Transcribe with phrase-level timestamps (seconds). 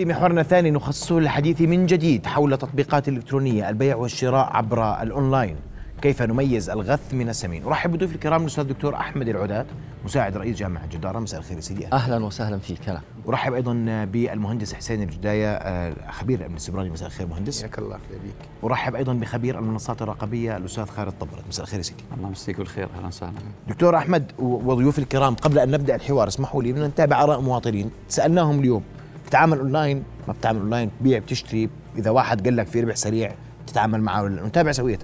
[0.00, 5.56] في محورنا الثاني نخصصه للحديث من جديد حول تطبيقات الإلكترونية البيع والشراء عبر الأونلاين.
[6.02, 9.66] كيف نميز الغث من السمين؟ أرحب بضيف الكرام الأستاذ الدكتور أحمد العداد
[10.04, 11.18] مساعد رئيس جامعة جدارة.
[11.18, 11.86] مساء الخير سيدي.
[11.92, 17.26] أهلا وسهلا فيك هلا أرحب أيضا بالمهندس حسين الجداية آه، خبير الأمن السيبراني مساء الخير
[17.26, 17.62] مهندس.
[17.62, 22.04] حياك الله خير بيك أرحب أيضا بخبير المنصات الرقمية الأستاذ خالد طبرت مساء الخير سيدي.
[22.16, 22.88] الله يمسيك بالخير.
[22.98, 23.32] أهلا وسهلا.
[23.68, 27.90] دكتور أحمد وضيوف الكرام قبل أن نبدأ الحوار اسمحوا لي بدنا نتابع آراء مواطنين.
[28.08, 28.82] سألناهم اليوم
[29.30, 31.70] بتتعامل أونلاين ما بتعمل أونلاين بتبيع بتشتري.
[31.98, 33.34] إذا واحد قال لك في ربح سريع
[33.66, 34.22] تتعامل معه.
[34.22, 34.98] ولا نتابع سوية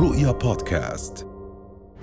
[0.00, 1.26] رؤيا بودكاست.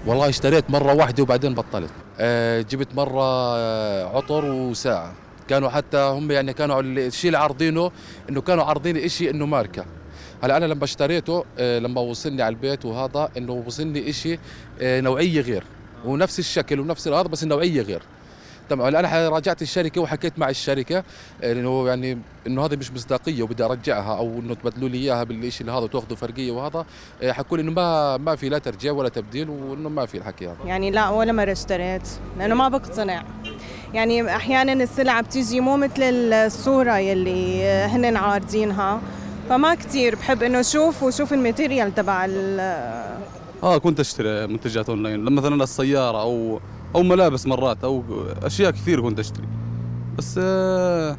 [0.06, 1.90] والله اشتريت مرة واحدة وبعدين بطلت.
[2.20, 5.14] أه جبت مرة آه، عطر وساعة.
[5.48, 7.92] كانوا حتى هم يعني كانوا الشيء اللي عارضينه
[8.30, 9.86] إنه كانوا عارضين شيء إنه ماركة.
[10.44, 14.40] هلا أنا لما اشتريته أه لما وصلني على البيت وهذا إنه وصلني شيء
[14.82, 15.64] أه نوعية غير.
[16.06, 18.02] ونفس الشكل ونفس هذا بس النوعية غير.
[18.72, 21.04] تمام أنا راجعت الشركة وحكيت مع الشركة
[21.44, 22.18] انه يعني
[22.48, 26.18] إنه هذه مش مصداقية وبدي أرجعها أو إنه تبدلوا لي إياها بالشيء اللي هذا وتأخذوا
[26.18, 26.86] فرقية وهذا.
[27.22, 30.48] إيه، حكوا لي إنه ما ما في لا ترجيع ولا تبديل وإنه ما في الحكي
[30.48, 30.58] هذا.
[30.66, 32.02] يعني لا ولا مره اشتريت
[32.40, 33.24] لأنه ما بقتنع.
[33.94, 39.02] يعني أحيانا السلعة بتيجي مو مثل الصورة يلي هن عارضينها.
[39.50, 42.28] فما كثير بحب إنه أشوف وشوف الماتيريال تبع
[43.64, 45.26] آه كنت أشتري منتجات أونلاين.
[45.26, 46.60] لما مثلا السيارة أو
[46.96, 48.04] أو ملابس مرات أو
[48.44, 49.48] أشياء كثير كنت اشتري
[50.18, 51.18] بس آه،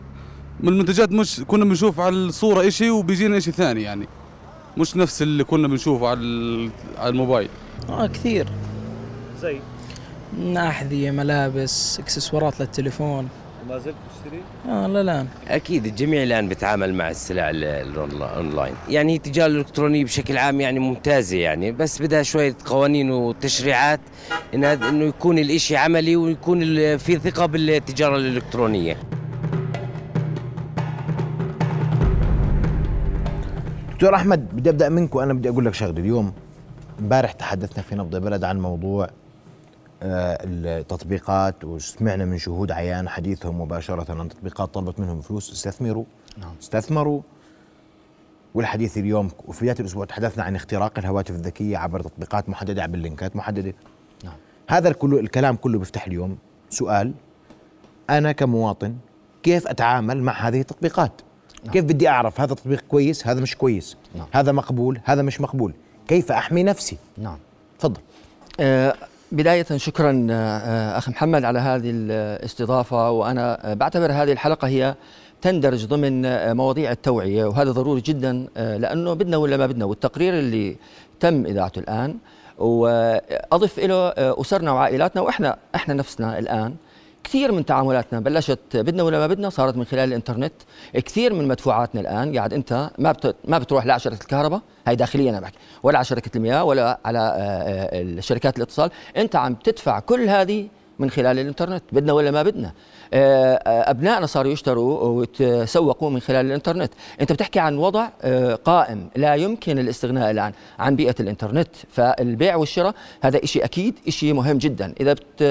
[0.61, 4.09] من المنتجات مش كنا بنشوف على الصورة شيء وبيجينا شيء ثاني يعني.
[4.77, 7.49] مش نفس اللي كنا بنشوفه على على الموبايل.
[7.89, 8.49] آه كثير.
[9.41, 9.61] زي
[10.57, 13.29] أحذية ملابس إكسسوارات للتليفون.
[13.67, 15.27] وما زلت تشتري؟ آه لا لا.
[15.49, 18.75] أكيد الجميع الآن بيتعامل مع السلع الأونلاين.
[18.89, 24.01] يعني التجارة الإلكترونية بشكل عام يعني ممتازة يعني بس بدها شوية قوانين وتشريعات
[24.55, 26.65] إنه يكون الإشي عملي ويكون
[26.97, 28.97] في ثقة بالتجارة الإلكترونية.
[33.93, 36.01] دكتور أحمد بدي أبدأ منك وأنا بدي أقول لك شغلة.
[36.01, 36.33] اليوم
[37.01, 39.11] امبارح تحدثنا في نبض البلد عن موضوع
[40.03, 46.05] التطبيقات وسمعنا من شهود عيان حديثهم مباشرة عن تطبيقات طلبت منهم فلوس استثمروا.
[46.39, 46.55] نعم.
[46.63, 47.21] استثمروا.
[48.55, 53.37] والحديث اليوم وفي بداية الأسبوع تحدثنا عن اختراق الهواتف الذكية عبر تطبيقات محددة عبر لينكات
[53.37, 53.75] محددة.
[54.25, 54.35] نعم.
[54.69, 56.39] هذا الكل الكلام كله بيفتح اليوم
[56.71, 57.13] سؤال.
[58.11, 58.97] أنا كمواطن
[59.43, 61.13] كيف أتعامل مع هذه التطبيقات؟
[61.65, 61.73] نعم.
[61.73, 64.27] كيف بدي أعرف هذا تطبيق كويس هذا مش كويس؟ نعم.
[64.33, 65.75] هذا مقبول هذا مش مقبول؟
[66.09, 67.39] كيف أحمي نفسي؟ نعم.
[67.79, 68.01] تفضل.
[68.61, 68.95] آه
[69.33, 73.11] بداية شكرا آه، آه، أخي محمد على هذه الاستضافة.
[73.11, 74.95] وأنا بعتبر هذه الحلقة هي
[75.43, 77.45] تندرج ضمن آه، مواضيع التوعية.
[77.45, 80.77] وهذا ضروري جدا لأنه بدنا ولا ما بدنا؟ والتقرير اللي
[81.21, 82.17] تم إذاعته الآن.
[82.59, 86.75] وأضف له أسرنا وعائلاتنا وإحنا إحنا نفسنا الآن
[87.25, 90.53] كثير من تعاملاتنا بلشت بدنا ولا ما بدنا صارت من خلال الإنترنت.
[90.95, 93.15] كثير من مدفوعاتنا الآن قاعد أنت ما.
[93.45, 97.19] ما بتروح لا شركة الكهرباء هاي داخليا أنا بحكي ولا على شركة المياه ولا على
[97.19, 98.91] آه، آه، شركات الاتصال.
[99.17, 100.69] أنت عم تدفع كل هذه
[100.99, 102.73] من خلال الإنترنت بدنا ولا ما بدنا.
[103.15, 106.93] آه، أبنائنا صاروا يشتروا ويتسوقوا من خلال الإنترنت.
[107.21, 108.09] أنت بتحكي عن وضع
[108.65, 111.69] قائم لا يمكن الاستغناء الآن عن بيئة الإنترنت.
[111.91, 114.95] فالبيع والشراء هذا شيء أكيد شيء مهم جدا.
[115.01, 115.43] إذا بت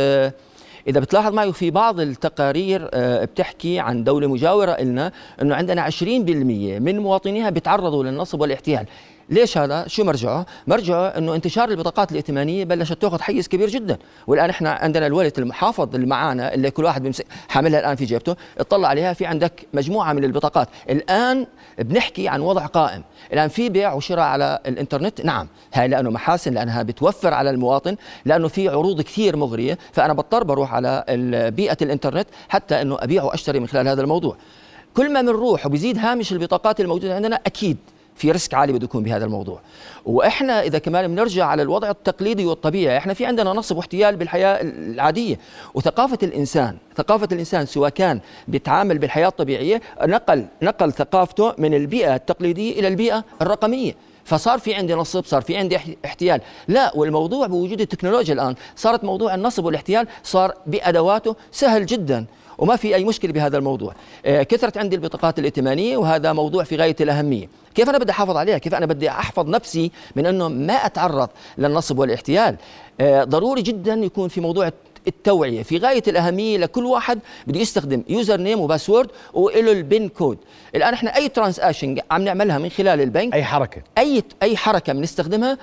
[0.88, 5.12] إذا بتلاحظ معي في بعض التقارير آه، بتحكي عن دولة مجاورة لنا
[5.42, 8.86] إنه عندنا 20% من مواطنيها بيتعرضوا للنصب والاحتيال.
[9.32, 13.98] ليش هذا؟ شو مرجعه؟ مرجعه إنه انتشار البطاقات الائتمانية بلشت تأخذ حيز كبير جدا،
[14.28, 18.36] والآن إحنا عندنا الولد المحافظ اللي معانا اللي كل واحد بيمسك حاملها الآن في جيبته،
[18.60, 21.48] اطلع عليها في عندك مجموعة من البطاقات، الآن
[21.80, 23.04] بنحكي عن وضع قائم،
[23.34, 28.48] الآن في بيع وشراء على الإنترنت، نعم، هاي لأنه محاسن لأنها بتوفر على المواطن، لأنه
[28.48, 31.04] في عروض كثير مغرية، فأنا بضطر بروح على
[31.56, 34.38] بيئة الإنترنت حتى إنه أبيع وأشتري من خلال هذا الموضوع.
[34.94, 37.78] كل ما بنروح وبيزيد هامش البطاقات الموجودة عندنا أكيد
[38.16, 39.60] في ريسك عالي بده يكون بهذا الموضوع.
[40.06, 45.40] وإحنا إذا كمان بنرجع على الوضع التقليدي والطبيعي إحنا في عندنا نصب واحتيال بالحياة العادية.
[45.74, 52.80] وثقافة الإنسان ثقافة الإنسان سواء كان بيتعامل بالحياة الطبيعية نقل نقل ثقافته من البيئة التقليدية
[52.80, 53.96] إلى البيئة الرقمية.
[54.24, 56.42] فصار في عندي نصب صار في عندي احتيال.
[56.68, 62.26] لا والموضوع بوجود التكنولوجيا الآن صارت موضوع النصب والاحتيال صار بأدواته سهل جدا.
[62.62, 63.94] وما في أي مشكلة بهذا الموضوع.
[64.26, 67.50] آه، كثرت عندي البطاقات الائتمانية وهذا موضوع في غاية الأهمية.
[67.76, 72.00] كيف أنا بدي أحافظ عليها؟ كيف أنا بدي أحفظ نفسي من أنه ما أتعرض للنصب
[72.00, 72.58] والاحتيال؟
[73.00, 74.72] آه، ضروري جدا يكون في موضوع
[75.08, 75.64] التوعية.
[75.64, 80.38] في غاية الأهمية لكل واحد بده يستخدم username و password وله ال PIN code.
[80.76, 83.82] الآن إحنا أي transaction عم نعملها من خلال البنك؟ أي حركة.
[83.98, 85.58] أي أي حركة بنستخدمها؟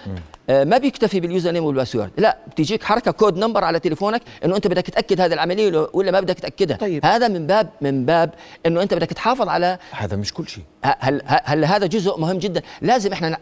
[0.50, 2.10] آه ما بيكتفي بال username وال password.
[2.19, 6.20] لا بتجيك حركة code number على تليفونك إنه أنت بدك تأكد هذه العملية ولا- ما
[6.20, 6.76] بدك تأكدها.
[6.76, 7.06] طيب.
[7.06, 8.31] هذا من باب من باب
[8.67, 10.64] إنه أنت بدك تحافظ على هذا مش كل شيء.
[10.84, 13.38] هل هل هذا جزء مهم جدا؟ لازم إحنا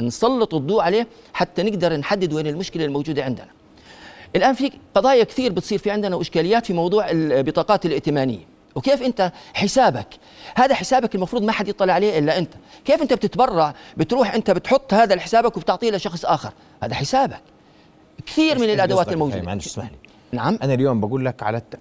[0.00, 3.48] نسلط الضوء عليه حتى نقدر نحدد وين المشكلة الموجودة عندنا.
[4.36, 8.38] الآن في قضايا كثير بتصير في عندنا وإشكاليات في موضوع البطاقات الائتمانية.
[8.74, 10.06] وكيف أنت حسابك؟
[10.54, 12.52] هذا حسابك المفروض ما حد يطلع عليه إلا أنت.
[12.84, 16.52] كيف أنت بتتبرع؟ بتروح أنت بتحط هذا لحسابك وبتعطيه لشخص آخر.
[16.82, 17.40] هذا حسابك.
[18.26, 19.42] كثير من الأدوات؟ الموجودة.
[19.42, 19.96] معلش اسمح لي.
[20.32, 20.58] نعم.
[20.62, 21.74] أنا اليوم بقول لك على, الت...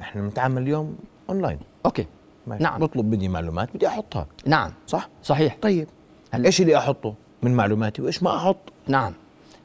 [0.00, 0.96] إحنا بنتعامل اليوم
[1.30, 2.06] online okay.
[2.46, 2.62] ماشي.
[2.62, 2.80] نعم.
[2.80, 4.26] بطلب مني معلومات بدي أحطها.
[4.46, 4.72] نعم.
[4.86, 5.56] صح؟ صحيح.
[5.62, 5.88] طيب.
[6.30, 8.56] هل- إيش اللي أحطه من معلوماتي وإيش ما أحط؟
[8.86, 9.12] نعم.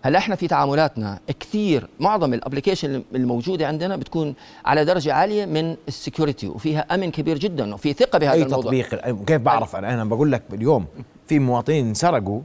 [0.04, 4.36] هلا إحنا في تعاملاتنا كثير معظم ال application الموجودة عندنا بتكون
[4.66, 8.62] على درجة عالية من ال security وفيها أمن كبير جدا وفي ثقة بهذا أي الموضوع.
[8.64, 10.86] تطبيق؟ كيف بعرف؟ أنا أنا بقول لك اليوم
[11.28, 12.42] في مواطنين انسرقوا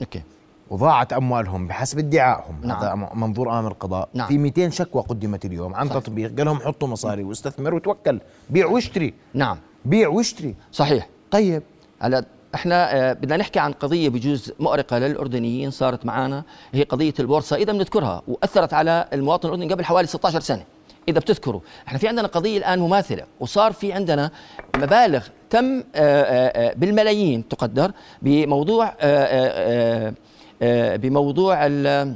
[0.00, 0.22] okay.
[0.70, 2.60] وضاعت أموالهم بحسب ادعائهم.
[2.62, 2.78] نعم.
[2.78, 4.08] هذا منظور امام القضاء.
[4.14, 4.28] نعم.
[4.28, 6.02] في 200 شكوى قدمت اليوم عن صحيح.
[6.02, 6.36] تطبيق.
[6.36, 8.20] قال لهم حطوا مصاري واستثمر وتوكل.
[8.50, 9.14] بيع واشتري.
[9.34, 9.58] نعم.
[9.84, 10.54] بيع واشتري.
[10.72, 11.08] صحيح.
[11.30, 11.62] طيب.
[12.00, 17.56] هلا إحنا آه، بدنا نحكي عن قضية بجوز مؤرقة للأردنيين صارت معنا هي قضية البورصة
[17.56, 20.64] إذا بنذكرها وأثرت على المواطن الأردني قبل حوالي 16 سنة
[21.08, 21.60] إذا بتذكروا.
[21.88, 24.30] إحنا في عندنا قضية الآن مماثلة وصار في عندنا
[24.76, 28.94] مبالغ تم آه، آه، بالملايين تقدر بموضوع
[30.96, 32.14] بموضوع ال-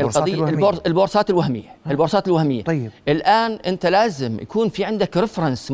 [0.00, 0.54] القضية الوهمية.
[0.54, 2.90] البورص البورصات الوهمية البورصات الوهمية طيب.
[3.08, 5.72] الآن أنت لازم يكون في عندك ريفرنس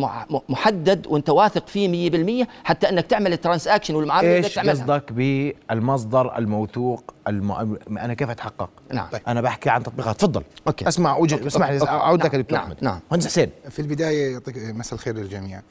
[0.48, 4.74] محدد وأنت واثق فيه 100% حتى أنك تعمل ال transaction والمعامله اللي بدك إيش تعملها
[4.74, 7.76] قصدك بالمصدر الموثوق الم...
[7.90, 10.88] أنا كيف أتحقق نعم أنا بحكي عن تطبيقات تفضل okay.
[10.88, 11.46] أسمع وجه okay.
[11.46, 11.90] أسمح لي أوكي.
[11.90, 12.42] أعود لك نعم.
[12.42, 12.66] دكتور نعم.
[12.66, 13.00] احمد نعم.
[13.10, 15.62] مهندس حسين في البداية يعطيك مساء الخير للجميع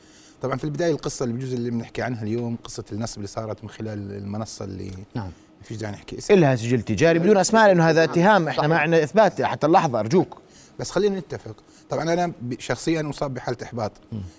[0.42, 3.70] طبعا في البداية القصة اللي بجوز اللي بنحكي عنها اليوم قصة النصب اللي صارت من
[3.70, 5.32] خلال المنصة اللي نعم
[5.64, 6.34] فيش داعي نحكي اسم.
[6.34, 8.48] إلها سجل تجاري بدون أسماء لأنه هذا اتهام.
[8.48, 10.38] إحنا ما عندنا إثبات حتى اللحظه أرجوك.
[10.80, 11.56] بس خلينا نتفق.
[11.90, 13.92] طبعا أنا ب- شخصيا مصاب بحالة إحباط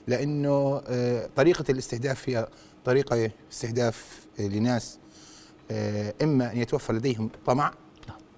[0.07, 2.49] لأنه آه، طريقة الاستهداف فيها
[2.85, 4.99] طريقة استهداف آه، لناس
[5.71, 7.73] آه، إما أن يتوفر لديهم طمع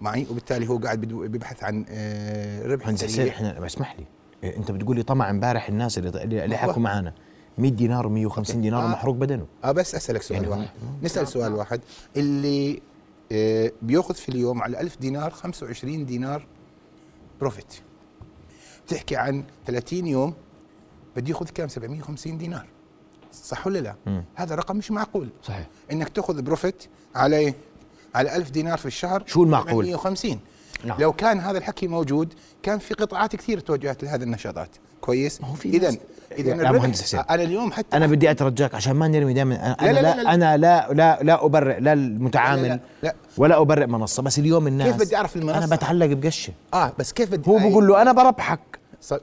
[0.01, 1.85] معي وبالتالي هو قاعد بيبحث عن
[2.65, 3.33] ربح سريع.
[3.33, 4.07] إحنا اسمح لي.
[4.45, 7.13] إيه، أنت بتقول لي طمع امبارح الناس اللي اللي حكوا معنا.
[7.59, 8.89] 100 دينار و150 دينار آه.
[8.89, 9.47] محروق بدنه.
[9.65, 10.69] آه بس أسألك سؤال يعني واحد.
[11.03, 11.81] نسأل سؤال واحد.
[12.17, 12.83] اللي
[13.33, 16.47] آه، بيأخذ في اليوم على 1000 دينار 25 دينار
[17.41, 17.75] profit
[18.87, 20.35] بتحكي عن 30 يوم
[21.17, 22.67] بده يأخذ كام؟ 750 دينار.
[23.33, 24.25] صح ولا لا؟ مم.
[24.35, 25.29] هذا رقم مش معقول.
[25.43, 25.69] صحيح.
[25.93, 26.85] إنك تأخذ profit
[27.15, 27.55] على
[28.15, 30.41] على 1000 دينار في الشهر شو المعقول؟ 750
[30.85, 31.01] نعم.
[31.01, 34.71] لو كان هذا الحكي موجود كان في قطاعات كثير توجهت لهذه النشاطات.
[35.01, 35.97] كويس؟ ما هو في اذا
[36.39, 37.21] إذا يا مهندس حسين.
[37.21, 39.77] أنا اليوم حتى أنا بدي أترجاك عشان ما نرمي دائما.
[39.81, 40.35] أنا لا، لا، لا, لا، لا.
[40.35, 43.15] أنا لا لا لا أبرئ لا المتعامل لا، لا، لا.
[43.37, 46.53] ولا أبرئ منصة بس اليوم الناس كيف بدي أعرف المنصة؟ أنا بتعلق بقشة.
[46.75, 48.61] آه بس كيف بدي هو بقول له أنا بربحك.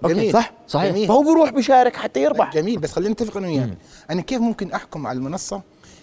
[0.04, 0.34] جميل.
[0.34, 0.92] صح؟ صحيح.
[0.92, 1.08] جميل.
[1.08, 2.54] فهو بيروح بيشارك حتى يربح.
[2.54, 3.78] جميل بس خلينا نتفق أنا وياك.
[4.10, 5.62] أنا كيف ممكن أحكم على المنصة؟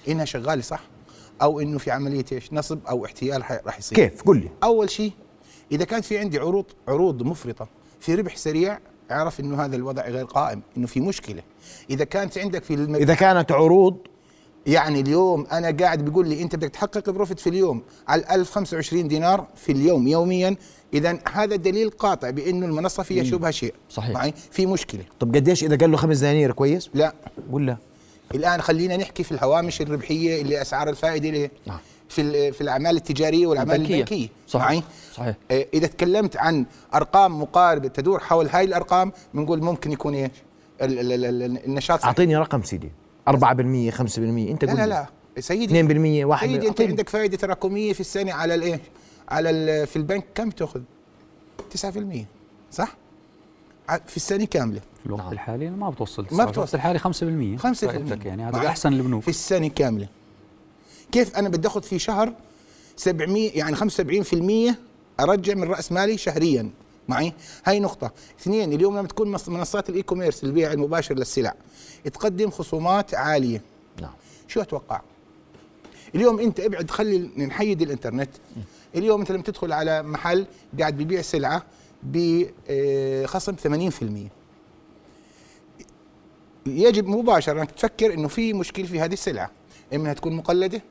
[0.09, 0.81] إنها شغالة صح؟
[1.43, 3.99] أو إنه في عملية إيش؟ نصب أو احتيال راح يصير.
[3.99, 4.49] كيف؟ قل لي.
[4.63, 5.13] أول شيء
[5.73, 7.69] إذا كانت في عندي عروض عروض مفرطة
[8.01, 8.79] في ربح سريع
[9.11, 11.43] اعرف إنه هذا الوضع غير قائم إنه في مشكلة.
[11.91, 12.95] إذا كانت عندك في الم...
[12.95, 13.97] إذا كانت عروض.
[14.67, 19.47] يعني اليوم أنا قاعد بيقول لي أنت بدك تحقق بروفيت في اليوم على 1025 دينار
[19.57, 20.57] في اليوم يوميا
[20.95, 23.75] اذا هذا دليل قاطع بأنه المنصة فيها شبهة شيء.
[23.91, 24.15] صحيح.
[24.15, 25.05] معي؟ في مشكلة.
[25.21, 27.15] طب قديش إذا قال له خمس دنانير كويس؟ لا.
[27.51, 27.77] ولا
[28.35, 31.79] الآن خلينا نحكي في الهوامش الربحية اللي أسعار الفائدة اللي نعم.
[32.09, 33.95] في ال- في الأعمال التجارية والأعمال البنكية.
[33.95, 34.67] البنكية صحيح.
[34.67, 34.83] معي
[35.15, 35.37] صحيح.
[35.51, 40.31] آه، إذا تكلمت عن أرقام مقاربه تدور حول هاي الأرقام بنقول ممكن يكون إيش
[40.83, 42.07] ال- ال- ال- ال- النشاط صحيح.
[42.09, 42.91] أعطيني رقم سيدي
[43.29, 44.87] 4% 5% أنت لا لا.
[44.87, 45.07] لا
[45.41, 45.65] سيدي
[46.23, 46.81] 2% واحد سيدي أنت.
[46.81, 48.81] عندك فائدة تراكميه في السنة على الايه
[49.29, 50.81] على ال- في البنك كم تأخذ
[51.71, 52.27] 9%
[52.73, 52.97] صح
[54.07, 56.45] في السنة كاملة في الوقت الحالي ما بتوصل ما.
[56.45, 56.53] بتوصل.
[56.55, 58.67] الوقت الحالي 5% 5% فائدتك يعني هذا.
[58.67, 60.09] أحسن البنوك في السنة كاملة
[61.13, 62.33] كيف أنا بدي أخذ في شهر
[62.97, 64.75] 700 يعني 75%
[65.21, 66.71] أرجع من رأس مالي شهريا؟
[67.09, 67.33] معي؟
[67.65, 68.13] هاي نقطة.
[68.41, 71.55] اثنين اليوم لما تكون منصات ال e-commerce البيع المباشر للسلع
[72.05, 73.63] تقدم خصومات عالية.
[74.03, 74.13] نعم.
[74.49, 75.01] شو أتوقع؟
[76.15, 78.31] اليوم أنت ابعد خلي نحيد الإنترنت.
[78.95, 80.47] اليوم أنت لما تدخل على محل
[80.81, 81.67] قاعد بيبيع سلعة
[82.03, 84.29] بخصم 80%
[86.67, 89.51] يجب مباشرة انك تفكر إنه في مشكلة في هذه السلعة.
[89.95, 90.83] إما انها تكون مقلدة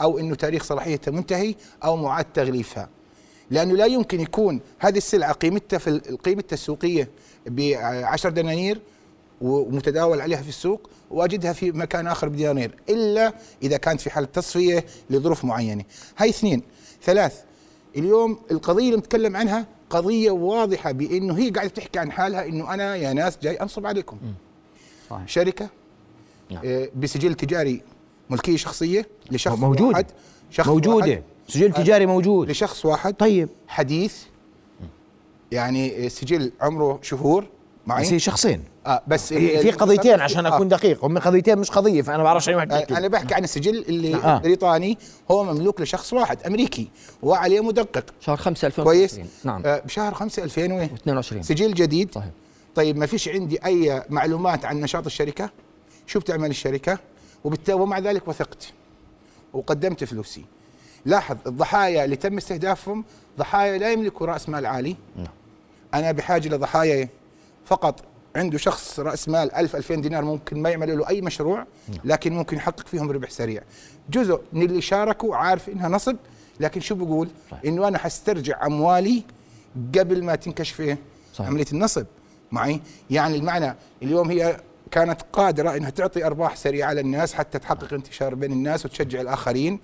[0.00, 2.88] أو إنه تاريخ صلاحيتها منتهي أو معاد تغليفها.
[3.50, 7.08] لأنه لا يمكن يكون هذه السلعة قيمتها في ال- قيمتها السوقية
[7.46, 7.60] ب
[8.04, 8.80] 10 دنانير
[9.40, 13.32] ومتداول عليها في السوق وأجدها في مكان آخر بدنانير إلا
[13.62, 15.84] إذا كانت في حالة تصفية لظروف معينة.
[16.18, 16.62] هاي اثنين.
[17.02, 17.40] ثلاث
[17.96, 22.96] اليوم القضية اللي نتكلم عنها قضية واضحة بإنه هي قاعدة تحكي عن حالها إنه أنا
[22.96, 24.16] يا ناس جاي أنصب عليكم.
[25.10, 25.28] صحيح.
[25.28, 25.68] شركة
[26.64, 27.82] آه، بسجل تجاري
[28.30, 29.84] ملكية شخصية لشخص موجودة.
[29.84, 30.06] واحد
[30.50, 30.96] شخص موجودة.
[30.96, 31.22] واحد.
[31.48, 32.50] سجل تجاري موجود.
[32.50, 33.14] لشخص واحد.
[33.14, 33.48] طيب.
[33.68, 34.16] حديث.
[35.52, 37.46] يعني سجل عمره شهور.
[37.86, 38.64] معي؟ بس هي شخصين.
[38.86, 41.04] آه بس في في قضيتين عشان أكون دقيق.
[41.04, 42.98] هم قضيتين مش قضية فأنا ما بعرفش اي واحد آه،.
[42.98, 44.38] أنا بحكي عن السجل اللي آه.
[44.38, 44.98] بريطاني.
[45.30, 46.88] هو مملوك لشخص واحد أمريكي
[47.22, 48.04] وعليه مدقق.
[48.20, 49.62] شهر 5 كويس؟ 2020 نعم.
[49.66, 52.14] آه بشهر 5 2022 22 سجل جديد.
[52.14, 52.30] صحيح
[52.74, 55.50] طيب ما فيش عندي أي معلومات عن نشاط الشركة؟
[56.06, 56.98] شو بتعمل الشركة؟
[57.44, 58.72] وبالتالي ومع ذلك وثقت
[59.52, 60.44] وقدمت فلوسي.
[61.06, 63.04] لاحظ الضحايا اللي تم استهدافهم
[63.38, 64.96] ضحايا لا يملكوا رأس مال عالي.
[65.94, 67.08] أنا بحاجة لضحايا
[67.64, 68.04] فقط.
[68.36, 71.66] عنده شخص رأس مال 1000 2000 دينار ممكن ما يعمل له أي مشروع
[72.04, 73.62] لكن ممكن يحقق فيهم ربح سريع.
[74.10, 76.16] جزء من اللي شاركوا عارف إنها نصب
[76.60, 77.28] لكن شو بقول؟
[77.66, 79.22] إنه أنا حسترجع أموالي
[79.98, 80.98] قبل ما تنكشف إيه؟
[81.40, 82.06] عملية النصب.
[82.52, 84.60] معي؟ يعني المعنى اليوم هي
[84.94, 89.80] كانت قادرة إنها تعطي أرباح سريعة للناس حتى تحقق انتشار بين الناس وتشجع الآخرين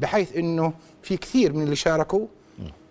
[0.00, 2.26] بحيث إنه في كثير من اللي شاركوا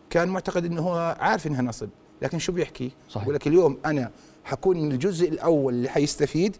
[0.10, 1.89] كان معتقد إنه هو عارف إنها نصب.
[2.22, 3.24] لكن شو بيحكي؟ صحيح.
[3.24, 4.12] يقول لك اليوم أنا
[4.46, 6.58] حكون من الجزء الأول اللي حيستفيد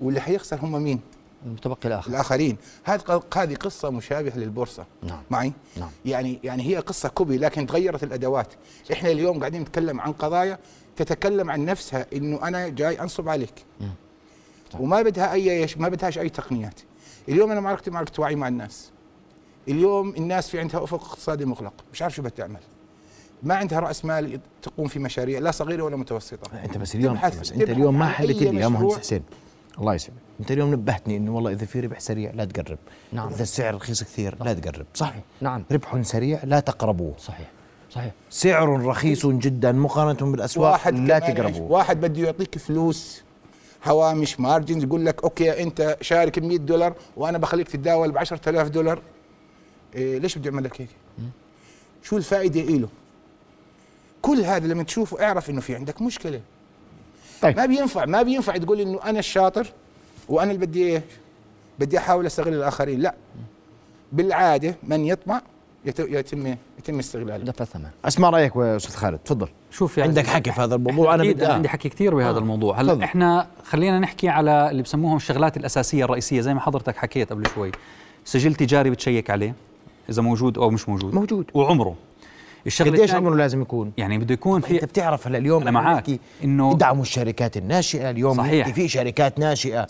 [0.00, 1.00] واللي حيخسر هم مين؟
[1.46, 2.10] المتبقي الآخر.
[2.10, 2.56] الآخرين.
[2.84, 4.86] هذه هذه قصة مشابهة للبورصة.
[5.02, 5.22] نعم.
[5.30, 5.90] معي؟ نعم.
[6.04, 8.52] يعني يعني هي قصة كوبي لكن تغيرت الأدوات.
[8.92, 10.58] إحنا اليوم قاعدين نتكلم عن قضايا
[10.96, 13.54] تتكلم عن نفسها إنه أنا جاي أنصب عليك.
[14.80, 16.80] وما بدها أي ما بدهاش أي تقنيات.
[17.28, 18.90] اليوم أنا معركتي معركه وعي مع الناس.
[19.68, 22.60] اليوم الناس في عندها أفق اقتصادي مغلق مش عارف شو بتعمل.
[23.42, 26.64] ما عندها رأس مال تقوم في مشاريع لا صغيرة ولا متوسطة.
[26.64, 28.68] أنت بس اليوم بس أنت اليوم ما حلت لي يا.
[28.68, 29.22] مهندس حسين.
[29.78, 30.18] الله يسلمك.
[30.40, 32.78] أنت اليوم نبهتني إنه والله إذا في ربح سريع لا تقرب.
[33.12, 33.28] نعم.
[33.28, 34.86] إذا السعر رخيص كثير لا تقرب.
[34.94, 35.64] صح نعم.
[35.72, 37.14] ربح سريع لا تقربوه.
[37.18, 37.50] صحيح.
[37.90, 38.12] صحيح.
[38.30, 41.72] سعر رخيص جدا مقارنة بالأسواق واحد لا تقربوه.
[41.72, 43.22] واحد بده يعطيك فلوس
[43.84, 48.68] هوامش margins يقول لك okay أنت شارك ب 100 دولار وأنا بخليك تتداول ب 10000
[48.68, 49.02] دولار
[49.94, 50.88] إيه ليش بده يعمل لك هيك؟
[52.02, 52.88] شو الفائدة له؟
[54.22, 56.40] كل هذا لما تشوفه اعرف إنه في عندك مشكلة
[57.42, 57.56] طيب.
[57.56, 59.66] ما بينفع ما بينفع تقول إنه أنا الشاطر
[60.28, 61.02] وأنا اللي بدي إيش؟
[61.78, 63.14] بدي أحاول أستغل الآخرين لا
[64.12, 65.42] بالعادة من يطمع
[65.84, 70.52] يت- يتم يتم استغلاله دفع ثمن أسمع رأيك أستاذ خالد تفضل شوف يعني عندك حكي
[70.52, 71.54] في هذا الموضوع أنا بدي أنا آه.
[71.54, 72.38] عندي حكي كثير بهذا آه.
[72.38, 73.04] الموضوع هلا.
[73.04, 77.72] إحنا خلينا نحكي على اللي بسموهم الشغلات الأساسية الرئيسية زي ما حضرتك حكيت قبل شوي
[78.24, 79.54] سجل تجاري بتشيك عليه
[80.10, 81.94] إذا موجود أو مش موجود موجود وعمره
[82.66, 86.20] الشغلة قديش عمره لازم يكون؟ يعني بده يكون في أنت بتعرف هلا اليوم أنا معك.
[86.44, 88.68] انه ادعموا الشركات الناشئة اليوم صحيح.
[88.68, 89.86] في شركات ناشئة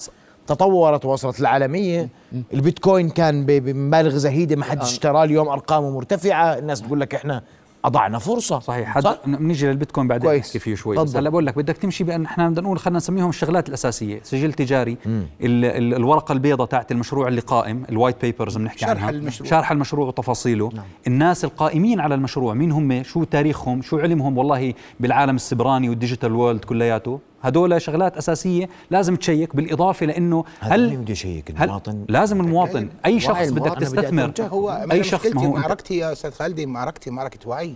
[0.47, 2.09] تطورت ووصلت العالمية
[2.55, 7.43] البيتكوين كان بمبالغ زهيدة ما حدش اشتراه اليوم أرقامه مرتفعة الناس تقول لك إحنا
[7.85, 8.59] أضعنا فرصة.
[8.59, 8.89] صحيح.
[8.89, 10.47] حد بنيجي للبيتكوين بعدين كويس.
[10.47, 10.97] نحكي فيه شوي.
[10.97, 11.17] بس.
[11.17, 14.21] هلا بقول لك بدك تمشي بأن إحنا بدنا نقول خلينا نسميهم الشغلات الأساسية.
[14.23, 14.97] سجل تجاري.
[15.07, 15.29] ال
[15.65, 19.11] ال الورقة البيضاء تاعت المشروع اللي قائم ال white papers بنحكي عنها.
[19.11, 19.51] المشروع.
[19.51, 20.71] شرح المشروع وتفاصيله.
[20.75, 20.85] نعم.
[21.07, 26.33] الناس القائمين على المشروع مين هم؟ شو تاريخهم؟ شو علمهم؟ والله بالعالم السبراني وال digital
[26.33, 27.21] world كلياته.
[27.43, 32.05] هدول شغلات أساسية لازم ت check بالإضافة لأنه هل هل بده ي check هل المواطن
[32.09, 34.33] لازم المواطن أي شخص بدك تستثمر.
[34.41, 37.75] هو أي شخص ما هو معركتي يا أستاذ خالدي معركتي معركة وعي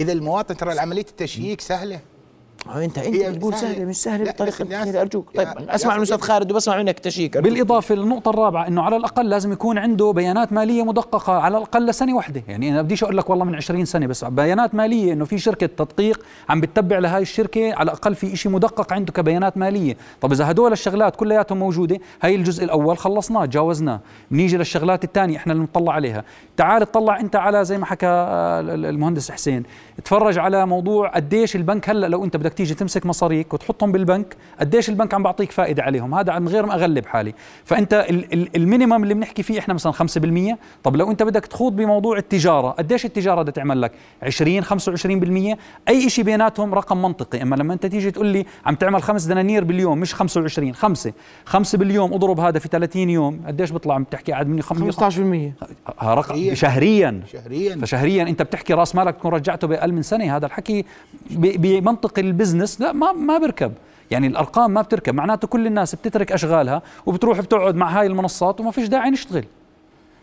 [0.00, 2.00] إذا المواطن ترى عمليه التشييك سهلة
[2.66, 3.54] انت انت هي بتقول.
[3.54, 5.30] سهله مش سهله بطريقة كثير أرجوك.
[5.34, 6.98] طيب أسمع من أستاذ أخي- خالد وبسمع منك.
[6.98, 7.38] تشيك.
[7.38, 12.16] بالإضافة للنقطه الرابعة إنه على الأقل لازم يكون عنده بيانات مالية مدققة على الأقل لسنه
[12.16, 12.42] واحدة.
[12.48, 15.66] يعني أنا بديش أقول لك والله من 20 سنة بس بيانات مالية إنه في شركة
[15.66, 19.96] تدقيق عم بتتبع لهاي الشركة على الأقل في شيء مدقق عنده كبيانات مالية.
[20.20, 24.00] طب إذا هدول الشغلات كلياتهم موجودة هاي الجزء الأول خلصناه تجاوزناه
[24.30, 26.24] بنيجي للشغلات الثانية إحنا اللي بنطلع عليها.
[26.56, 29.62] تعال اطلع أنت على زي ما حكى المهندس حسين.
[30.04, 34.88] تفرج على موضوع قديش البنك هلأ لو أنت بدك تيجي تمسك مصاريك وتحطهم بالبنك قديش
[34.88, 37.34] البنك عم بعطيك فائدة عليهم؟ هذا من غير ما أغلب حالي.
[37.64, 41.76] فأنت ال- ال- المينيمم اللي بنحكي فيه إحنا مثلا 5% طب لو أنت بدك تخوض
[41.76, 45.56] بموضوع التجارة قديش التجارة بدها تعمل لك؟ 20 25%
[45.88, 47.42] أي شيء بيناتهم رقم منطقي.
[47.42, 51.12] أما لما أنت تيجي تقول لي عم تعمل خمس دنانير باليوم مش 25 خمسة.
[51.44, 53.40] خمسة باليوم أضرب هذا في 30 يوم.
[53.46, 55.52] قديش بيطلع؟ عم تحكي قاعد مني 15%
[55.98, 56.54] ها رقم شهرياً.
[56.54, 57.22] شهريا.
[57.32, 57.76] شهريا.
[57.76, 58.22] فشهريا.
[58.22, 60.36] أنت بتحكي رأس مالك تكون رجعته بأقل من سنة.
[60.36, 60.84] هذا الحكي
[61.30, 63.72] ب- بمنطق البزنس لا ما ما بيركب.
[64.10, 65.14] يعني الأرقام ما بتركب.
[65.14, 69.44] معناته كل الناس بتترك أشغالها وبتروح بتقعد مع هاي المنصات وما فيش داعي نشتغل.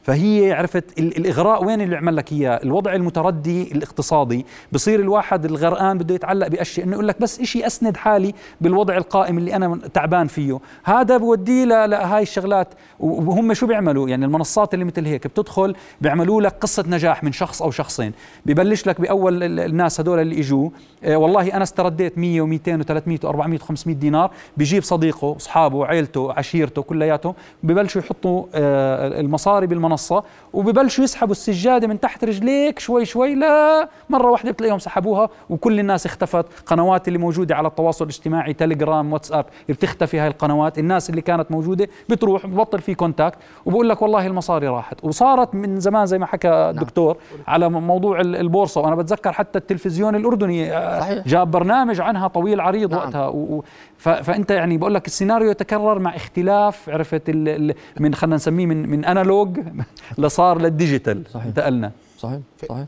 [0.09, 4.45] فهي عرفت ال- الإغراء وين اللي عمل لك إياه؟ الوضع المتردي الاقتصادي.
[4.71, 9.37] بصير الواحد الغرقان بده يتعلق بأشياء إنه يقول لك بس إشي أسند حالي بالوضع القائم
[9.37, 10.59] اللي أنا تعبان فيه.
[10.83, 12.67] هذا بوديه لهاي الشغلات.
[12.99, 17.61] وهم شو بيعملوا؟ يعني المنصات اللي مثل هيك بتدخل بيعملوا لك قصة نجاح من شخص
[17.61, 18.11] أو شخصين.
[18.45, 20.69] ببلش لك بأول ال- الناس هدول اللي إجوا
[21.03, 26.81] آه والله أنا استرديت 100 و200 و300 و400 و500 دينار بيجيب صديقه أصحابه عيلته عشيرته
[26.81, 27.33] كلياتهم.
[27.63, 30.23] ببلشوا يحطوا آه المصاري بالمنصه
[30.53, 36.05] وببلشوا يسحبوا السجادة من تحت رجليك شوي شوي لا مرة واحدة بتلاقيهم سحبوها وكل الناس
[36.05, 36.45] اختفت.
[36.65, 41.87] قنوات اللي موجودة على التواصل الاجتماعي تليجرام واتساب بتختفي هاي القنوات الناس اللي كانت موجودة
[42.09, 45.03] بتروح ببطل في contact وبقول لك والله المصاري راحت.
[45.03, 48.81] وصارت من زمان زي ما حكى الدكتور على موضوع ال- البورصة.
[48.81, 51.27] وأنا بتذكر حتى التلفزيون الأردني آه، صحيح.
[51.27, 52.99] جاب برنامج عنها طويل عريض نعم.
[53.01, 53.27] وقتها.
[53.27, 53.37] و...
[53.37, 53.63] و...
[53.97, 54.09] ف...
[54.09, 57.49] فأنت يعني بقول لك السيناريو يتكرر مع اختلاف عرفت ال...
[57.49, 57.73] ال...
[57.99, 59.59] من خلينا نسميه من من analog
[60.17, 61.23] لصار لل digital.
[61.33, 61.45] صحيح.
[61.45, 61.91] انتقلنا.
[62.19, 62.39] صحيح
[62.69, 62.85] صحيح.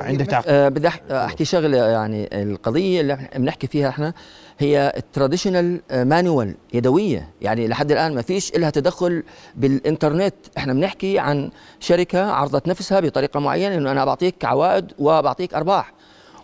[0.00, 4.14] عندك تعقيب؟ آه بدي أح- أحكي شغلة يعني القضية اللي إحنا بنحكي فيها إحنا
[4.58, 7.28] هي ال traditional manual يدوية.
[7.42, 9.22] يعني لحد الآن ما فيش لها تدخل
[9.56, 10.34] بالإنترنت.
[10.58, 11.50] إحنا بنحكي عن
[11.80, 15.92] شركة عرضت نفسها بطريقة معينة إنه أنا بعطيك عوائد وبعطيك أرباح.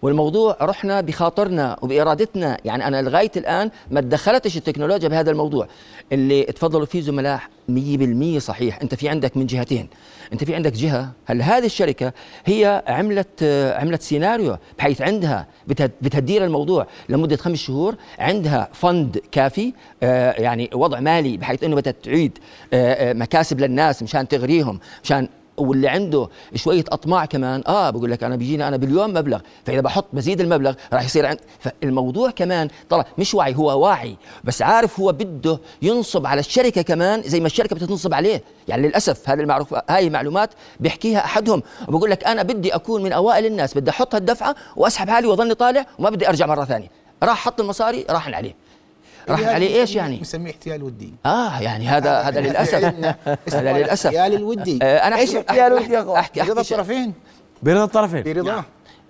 [0.02, 2.56] والموضوع رحنا بخاطرنا وبإرادتنا.
[2.64, 5.68] يعني أنا لغاية الآن ما تدخلتش التكنولوجيا بهذا الموضوع.
[6.12, 8.78] اللي تفضلوا فيه زملاء 100% صحيح.
[8.82, 9.88] انت في عندك من جهتين.
[10.32, 12.12] انت في عندك جهة هل هذه الشركة
[12.46, 19.20] هي عملت آه، عملت سيناريو بحيث عندها بتد- بتدير الموضوع لمدة خمس شهور عندها فند
[19.32, 19.72] كافي
[20.02, 22.38] آه، يعني وضع مالي بحيث انه بدها تعيد
[22.72, 28.36] آه، مكاسب للناس مشان تغريهم مشان واللي عنده شوية أطماع كمان آه بقول لك أنا
[28.36, 33.34] بيجيني أنا باليوم مبلغ فإذا بحط بزيد المبلغ راح يصير عند فالموضوع كمان طلع مش
[33.34, 38.14] وعي هو واعي بس عارف هو بده ينصب على الشركة كمان زي ما الشركة بتنصب
[38.14, 40.50] عليه يعني للأسف هذه المعروف هاي المعلومات
[40.80, 45.26] بيحكيها أحدهم وبقول لك أنا بدي أكون من أوائل الناس بدي أحط هالدفعة وأسحب حالي
[45.26, 46.88] واظني طالع وما بدي أرجع مرة ثانية
[47.22, 48.54] راح حط المصاري راحن عليه
[49.28, 51.14] راح هذا عليه إيش يعني؟ بنسميه احتيال ودي.
[51.26, 52.74] آه يعني هذا هذا للأسف.
[53.54, 54.06] هذا للأسف.
[54.06, 54.78] إحتيال الودي.
[54.82, 56.78] آه، أنا إيش احتيال ودي يا؟ احكي برضا احكي شيء.
[56.78, 57.12] الطرفين.
[57.62, 58.22] برضا الطرفين.
[58.22, 58.64] برضا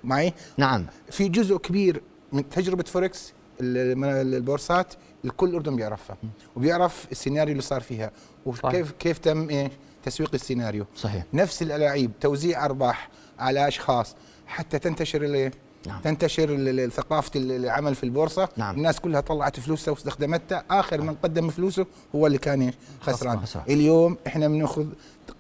[0.05, 0.87] معي؟ نعم.
[1.11, 4.95] في جزء كبير من تجربة فوركس ال- من البورصات
[5.25, 6.17] الكل الاردن بيعرفها
[6.57, 8.11] وبيعرف السيناريو اللي صار فيها
[8.47, 9.71] وكيف كيف تم إيه؟
[10.05, 10.87] تسويق السيناريو.
[10.97, 11.25] صحيح.
[11.33, 15.53] نفس الألاعيب توزيع أرباح على أشخاص حتى تنتشر الايه
[15.87, 16.01] نعم.
[16.01, 18.77] تنتشر ثقافة ال- العمل في البورصة نعم.
[18.77, 23.65] الناس كلها طلعت فلوسها واستخدمتها آخر من قدم فلوسه هو اللي كان؟ خسران خسران.
[23.69, 24.87] اليوم إحنا بنأخذ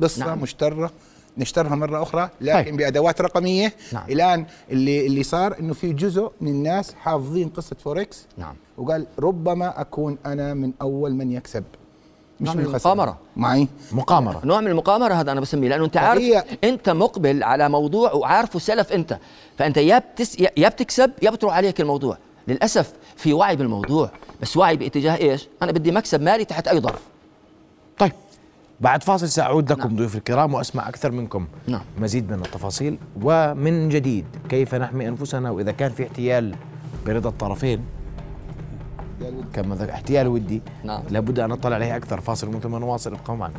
[0.03, 0.29] قصة نعم.
[0.29, 0.39] نعم.
[0.43, 0.91] مشترة
[1.39, 2.77] نشترها مرة أخرى لكن طيب.
[2.77, 4.11] بأدوات رقمية نعم.
[4.11, 9.81] الآن اللي اللي صار إنه في جزء من الناس حافظين قصة فوركس نعم وقال ربما
[9.81, 11.65] أكون أنا من أول من يكسب
[12.41, 12.65] نوع من.
[12.65, 13.19] المقامرة.
[13.37, 13.69] معي.
[13.93, 14.41] مقامرة.
[14.45, 18.59] نوع من المقامرة هذا أنا بسميه لأنه أنت عارف هي- أنت مقبل على موضوع وعارفه
[18.59, 19.19] سلف أنت.
[19.59, 22.19] فأنت يا بتس يا بتكسب يا بتروح عليك الموضوع.
[22.49, 24.11] للأسف في وعي بالموضوع
[24.43, 27.03] بس وعي باتجاه إيش؟ أنا بدي مكسب مالي تحت أي ظرف.
[27.99, 28.13] طيب
[28.81, 31.81] بعد فاصل سأعود لكم ضيوف الكرام وأسمع أكثر منكم نعم.
[31.99, 32.99] مزيد من التفاصيل.
[33.23, 36.55] ومن جديد كيف نحمي أنفسنا وإذا كان في احتيال
[37.07, 37.85] برضا الطرفين؟
[39.53, 41.03] كما ذكر احتيال ودي نعم.
[41.11, 42.21] لابد أن نطلع عليه أكثر.
[42.21, 43.55] فاصل من ثم نواصل ابقوا معنا.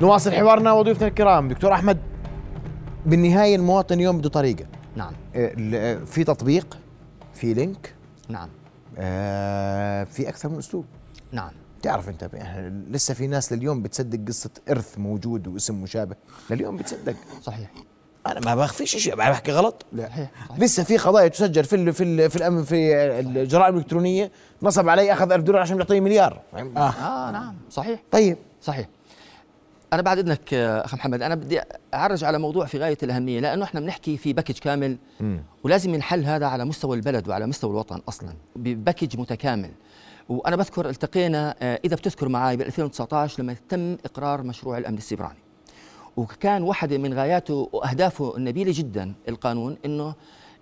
[0.00, 1.48] نواصل حوارنا وضيوفنا الكرام.
[1.48, 1.98] دكتور أحمد
[3.06, 4.66] بالنهاية المواطن اليوم بده طريقة.
[4.96, 5.12] نعم.
[5.34, 6.78] آه، في تطبيق
[7.34, 7.94] في لينك.
[8.28, 8.48] نعم.
[8.98, 10.84] آه، في أكثر من أسلوب.
[11.32, 11.50] نعم.
[11.82, 16.16] تعرف انت يعني لسه في ناس لليوم بتصدق قصة إرث موجود واسم مشابه.
[16.50, 17.14] لليوم بتصدق.
[17.42, 17.70] صحيح.
[18.26, 19.86] أنا ما بخفيش شيء بحكي غلط.
[19.98, 20.60] صحيح صحيح.
[20.60, 24.30] لسه في قضايا تسجل في ال في ال في الامن في الجرائم الإلكترونية.
[24.62, 26.40] نصب علي أخذ 1000 دولار عشان يعطيني مليار.
[26.54, 26.58] آه.
[26.78, 27.30] آه.
[27.30, 27.54] نعم.
[27.70, 28.02] صحيح.
[28.10, 28.36] طيب.
[28.62, 28.88] صحيح.
[29.92, 31.60] أنا بعد إذنك اخ محمد أنا بدي
[31.94, 34.96] أعرج على موضوع في غاية الأهمية لأنه إحنا بنحكي في package كامل.
[35.20, 35.42] مم.
[35.64, 39.70] ولازم ينحل هذا على مستوى البلد وعلى مستوى الوطن أصلا ب package متكامل.
[40.28, 45.38] وأنا بذكر التقينا آه، إذا بتذكر معي ب 2019 لما تم إقرار مشروع الأمن السيبراني.
[46.16, 50.14] وكان واحدة من غاياته وأهدافه النبيلة جدا القانون أنه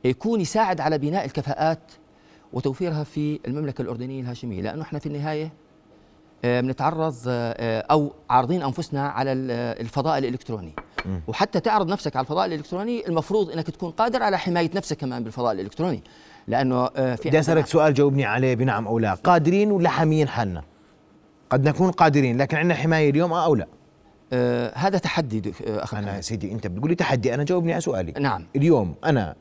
[0.04, 1.92] يكون يساعد على بناء الكفاءات
[2.52, 5.52] وتوفيرها في المملكة الأردنية الهاشمية لأنه إحنا في النهاية
[6.44, 9.50] آه، بنتعرض آه، أو عارضين أنفسنا على ال-
[9.80, 10.74] الفضاء الإلكتروني.
[11.28, 15.52] وحتى تعرض نفسك على الفضاء الإلكتروني المفروض أنك تكون قادر على حماية نفسك كمان بالفضاء
[15.52, 16.02] الإلكتروني.
[16.48, 19.14] لأنه آه، في بدي أسألك سؤال جاوبني عليه بنعم أو لا.
[19.14, 20.62] قادرين ولا حاميين حالنا؟
[21.50, 23.66] قد نكون قادرين لكن عندنا حماية اليوم آه أو لا؟
[24.32, 26.16] آه، هذا تحدي آه، أخ أنا.
[26.16, 28.12] يا سيدي أنت بتقول لي تحدي أنا جاوبني على سؤالي.
[28.20, 28.46] نعم.
[28.56, 29.34] اليوم أنا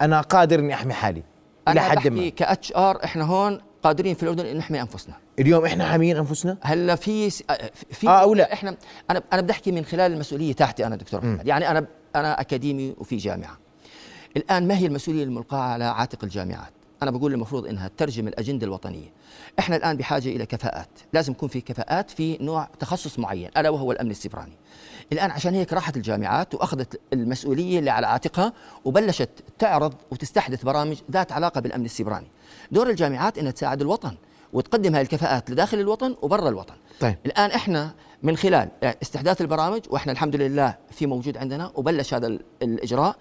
[0.00, 1.22] أنا قادر إني أحمي حالي
[1.68, 2.28] أنا حد بحكي ما.
[2.28, 5.14] كأتش آر إحنا هون قادرين في الأردن ان نحمي أنفسنا.
[5.38, 8.76] اليوم إحنا حاميين أنفسنا؟ هلأ في س- آه، في آه أو لا؟ إحنا
[9.10, 11.86] أنا أنا بدي أحكي من خلال المسؤولية تحتي أنا دكتور محمد يعني أنا
[12.16, 13.58] أنا أكاديمي وفي جامعة.
[14.36, 19.12] الآن ما هي المسؤولية الملقاة على عاتق الجامعات؟ أنا بقول المفروض إنها تترجم الأجندة الوطنية.
[19.58, 20.88] إحنا الآن بحاجة إلى كفاءات.
[21.12, 24.52] لازم يكون في كفاءات في نوع تخصص معين ألا وهو الأمن السيبراني.
[25.12, 28.52] الآن عشان هيك راحت الجامعات وأخذت المسؤولية اللي على عاتقها
[28.84, 32.26] وبلشت تعرض وتستحدث برامج ذات علاقة بالأمن السيبراني.
[32.72, 34.14] دور الجامعات إنها تساعد الوطن
[34.52, 36.74] وتقدم هاي الكفاءات لداخل الوطن وبرا الوطن.
[37.00, 37.16] طيب.
[37.26, 38.68] الآن إحنا من خلال
[39.02, 43.16] استحداث البرامج وإحنا الحمد لله في موجود عندنا وبلش هذا ال- الإجراء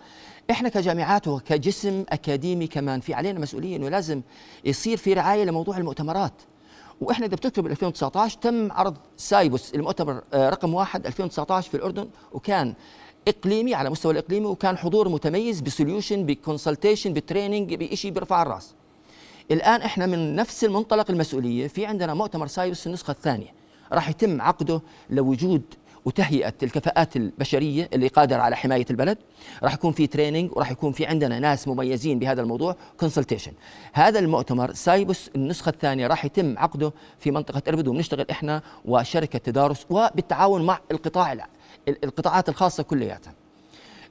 [0.52, 4.22] إحنا كجامعات وكجسم أكاديمي كمان في علينا مسؤولية إنه لازم
[4.66, 6.34] يصير في رعاية لموضوع المؤتمرات.
[7.02, 12.74] وإحنا إذا بتذكر 2019 تم عرض سايبس المؤتمر آه، رقم واحد 2019 في الأردن وكان
[13.28, 18.42] إقليمي على مستوى الإقليمي وكان حضور متميز ب solution ب consultation ب training بشيء بيرفع
[18.42, 18.76] الرأس.
[19.52, 23.54] الآن إحنا من نفس المنطلق المسؤولية في عندنا مؤتمر سايبس النسخة الثانية.
[23.94, 25.62] راح يتم عقده لوجود
[26.10, 29.17] وتهيئه الكفاءات البشرية اللي قادرة على حماية البلد.
[29.63, 33.52] راح يكون في training وراح يكون في عندنا ناس مميزين بهذا الموضوع consultation
[33.93, 39.86] هذا المؤتمر سايبس النسخة الثانية راح يتم عقده في منطقة اربد وبنشتغل إحنا وشركة تدارس
[39.89, 41.48] وبالتعاون مع القطاع
[42.04, 43.34] القطاعات الخاصة كلياتها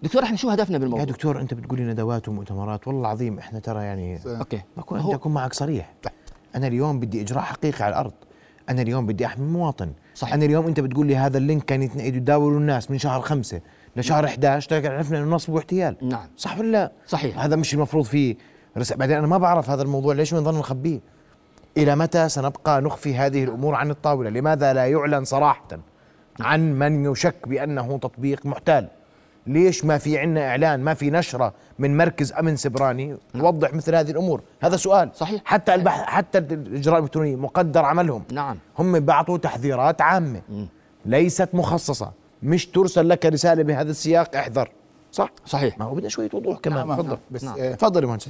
[0.02, 3.84] دكتور إحنا شو هدفنا بالموضوع؟ يا دكتور أنت بتقولي ندوات ومؤتمرات والله العظيم إحنا ترى
[3.84, 4.62] يعني okay.
[4.76, 5.94] بكون بدي اكون معك صريح.
[6.54, 8.12] أنا اليوم بدي إجراء حقيقي على الأرض.
[8.68, 9.92] أنا اليوم بدي أحمي مواطن.
[10.18, 10.35] صحيح.
[10.35, 13.61] أنا اليوم أنت بتقول لي هذا ال link كان يتن- يداولوا الناس من شهر خمسة
[13.96, 15.96] لشهر 11 لكن عرفنا إنه نصب واحتيال.
[16.02, 16.26] نعم.
[16.37, 17.38] صح ولا لا؟ صحيح.
[17.38, 18.37] هذا مش المفروض فيه
[18.78, 18.92] رس...
[18.92, 21.00] بعدين أنا ما بعرف هذا الموضوع ليش بنضل نخبيه؟
[21.76, 25.68] إلى متى سنبقى نخفي هذه الأمور عن الطاولة؟ لماذا لا يعلن صراحة
[26.40, 28.88] عن من يشك بأنه تطبيق محتال؟
[29.48, 34.11] ليش ما في عندنا إعلان ما في نشرة من مركز أمن سبراني توضح مثل هذه
[34.11, 35.11] الأمور؟ هذا سؤال.
[35.14, 35.42] صحيح.
[35.44, 38.22] حتى البحث حتى الإجراء الإلكتروني مقدر عملهم.
[38.32, 38.56] نعم.
[38.78, 40.42] هم بعطوا تحذيرات عامة.
[41.06, 42.12] ليست مخصصة.
[42.42, 44.70] مش ترسل لك رسالة بهذا السياق احذر.
[45.12, 45.78] صح؟ صحيح.
[45.78, 46.88] ما هو بدنا شوية وضوح كمان.
[46.88, 47.18] نعم، تفضل.
[47.30, 47.58] بس نعم.
[47.58, 48.24] آه، تفضل يا مهندس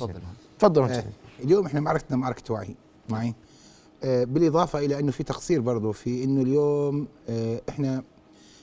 [0.58, 0.80] تفضل.
[0.80, 1.04] مهندس آه،
[1.44, 2.76] اليوم إحنا معركتنا معركة وعي.
[3.08, 3.34] معي؟
[4.04, 8.02] آه، بالإضافة إلى إنه في تقصير برضه في إنه اليوم آه، إحنا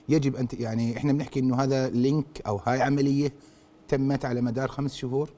[0.09, 3.33] يجب أن يعني إحنا بنحكي إنه هذا لينك أو هاي عملية
[3.87, 5.29] تمت على مدار خمس شهور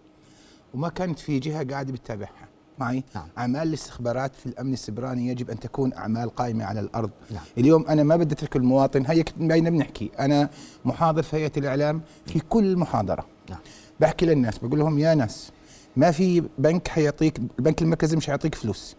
[0.74, 2.48] وما كانت في جهة قاعدة بتتابعها
[2.80, 3.28] معي نعم.
[3.38, 7.44] أعمال الاستخبارات في الأمن السبراني يجب أن تكون أعمال قائمة على الأرض نعم.
[7.58, 10.50] اليوم أنا ما بدي أترك المواطن هي باينه بنحكي أنا
[10.86, 13.60] محاضر في هيئة الإعلام في كل محاضرة نعم.
[14.00, 15.52] بحكي للناس بقول لهم يا ناس
[15.96, 18.96] ما في بنك حيعطيك البنك المركزي مش حيعطيك فلوس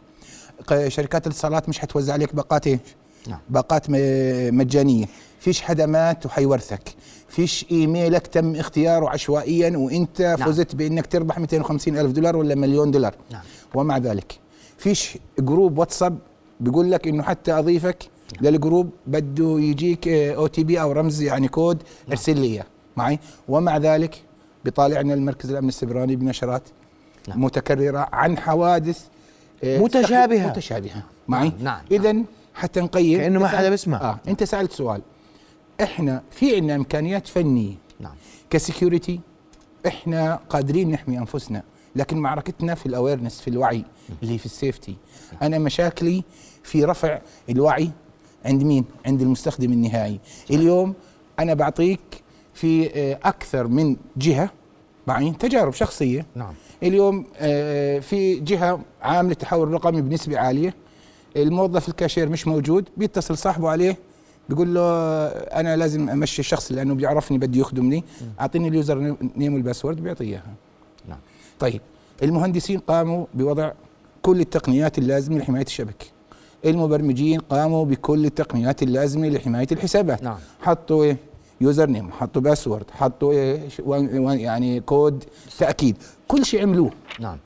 [0.88, 2.80] شركات الاتصالات مش حتوزع عليك باقات إيش
[3.28, 3.38] نعم.
[3.50, 3.86] باقات
[4.50, 5.06] مجانية
[5.38, 6.82] فيش حدمات وحيورثك
[7.28, 10.36] فيش إيميلك تم اختياره عشوائيا وإنت نعم.
[10.36, 13.42] فزت بإنك تربح 250 ألف دولار ولا مليون دولار نعم.
[13.74, 14.38] ومع ذلك
[14.78, 16.18] فيش جروب واتساب
[16.60, 18.04] بيقول لك إنه حتى أضيفك
[18.40, 22.64] لل group بده يجيك OTP أو رمز يعني كود ارسل لي إياه
[22.96, 24.22] معي ومع ذلك
[24.64, 26.62] بيطالعنا المركز الامن السبراني بنشرات
[27.28, 27.44] نعم.
[27.44, 29.00] متكررة عن حوادث
[29.64, 30.46] آه، متشابهة.
[30.46, 31.80] متشابهة معي نعم.
[31.90, 32.16] اذا
[32.54, 34.00] حتى نقيم كأنه ما حدا بيسمع.
[34.00, 35.00] آه أنت سألت سؤال
[35.82, 37.74] إحنا في عندنا إمكانيات فنية.
[38.00, 38.14] نعم.
[38.50, 39.20] ك security
[39.86, 41.62] إحنا قادرين نحمي أنفسنا
[41.96, 43.84] لكن معركتنا في ال awareness في الوعي
[44.22, 44.96] اللي في ال safety.
[45.42, 46.24] أنا مشاكلي
[46.62, 47.18] في رفع
[47.50, 47.90] الوعي
[48.44, 50.20] عند مين؟ عند المستخدم النهائي.
[50.50, 50.94] اليوم
[51.38, 52.00] أنا بعطيك
[52.54, 54.50] في آه، أكثر من جهة
[55.06, 56.26] معي تجارب شخصية.
[56.34, 56.54] نعم.
[56.82, 60.74] اليوم آه، في جهة عاملة التحول الرقمي بنسبة عالية.
[61.36, 63.96] الموظف الكاشير مش موجود بيتصل صاحبه عليه
[64.48, 64.80] بيقول له
[65.28, 68.04] أنا لازم أمشي الشخص لأنه بيعرفني بده يخدمني.
[68.40, 70.24] أعطيني ال username وال password بيعطيه.
[70.24, 70.54] اياها
[71.08, 71.18] نعم.
[71.58, 71.80] طيب
[72.22, 73.72] المهندسين قاموا بوضع
[74.22, 76.06] كل التقنيات اللازمة لحماية الشبكة.
[76.64, 80.22] المبرمجين قاموا بكل التقنيات اللازمة لحماية الحسابات.
[80.22, 80.36] نعم.
[80.60, 81.16] حطوا إيه؟
[81.60, 85.24] user name حطوا password حطوا one- يعني كود
[85.58, 85.96] تأكيد.
[86.28, 86.90] كل شيء عملوه.
[87.20, 87.38] نعم.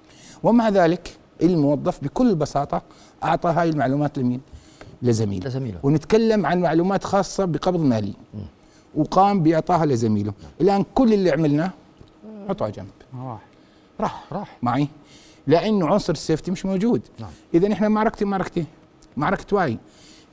[0.42, 2.82] ومع ذلك الموظف بكل بساطة
[3.24, 4.40] أعطى هاي المعلومات لمين؟
[5.02, 5.48] لزميله.
[5.48, 5.78] لزميله.
[5.82, 8.14] ونتكلم عن معلومات خاصة بقبض مالي.
[8.94, 10.32] وقام باعطائها لزميله.
[10.60, 11.70] الآن كل اللي عملناه
[12.48, 12.86] حطه على جنب.
[13.14, 13.40] راح.
[14.00, 14.24] راح.
[14.32, 14.58] راح.
[14.62, 14.88] معي.
[15.46, 17.02] لأنه عنصر السيفتي مش موجود.
[17.20, 17.30] نعم.
[17.54, 18.64] إذا إحنا معركتي معركتي.
[19.16, 19.78] معركة وعي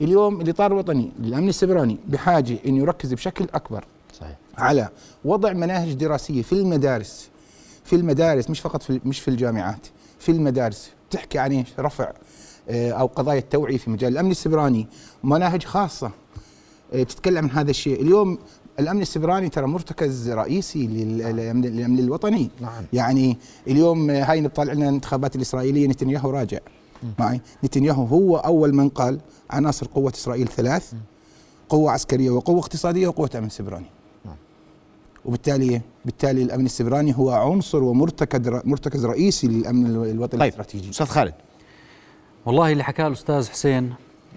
[0.00, 3.84] اليوم الاطار الوطني للامن السبراني بحاجة إنه يركز بشكل أكبر
[4.20, 4.36] صحيح.
[4.58, 4.88] على
[5.24, 7.28] وضع مناهج دراسية في المدارس.
[7.84, 9.86] في المدارس مش فقط في مش في الجامعات.
[10.18, 10.90] في المدارس.
[11.10, 12.12] بتحكي عن إيش؟ رفع
[12.70, 14.86] أو قضايا التوعية في مجال الأمن السبراني.
[15.24, 16.10] مناهج خاصة.
[16.92, 18.02] آه، تتكلم عن هذا الشيء.
[18.02, 18.38] اليوم
[18.80, 22.50] الأمن السبراني ترى مرتكز رئيسي لل- للامن للأمن الوطني.
[22.60, 22.84] نعم.
[22.92, 25.86] يعني اليوم هاي نطلع لنا الانتخابات الإسرائيلية.
[25.86, 26.58] نتنياهو راجع.
[27.18, 30.92] معي؟ نتنياهو هو أول من قال عناصر قوة إسرائيل ثلاث
[31.68, 33.86] قوة عسكرية وقوة اقتصادية وقوة أمن سبراني.
[35.24, 40.40] وبالتالي بالتالي الأمن السبراني هو عنصر ومرتكز مرتكز رئيسي للأمن الوطني.
[40.40, 41.34] طيب الاستراتيجي أستاذ خالد.
[42.46, 43.94] والله اللي حكاه الأستاذ حسين